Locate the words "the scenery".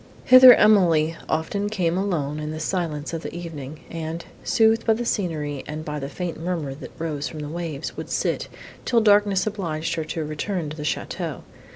4.95-5.63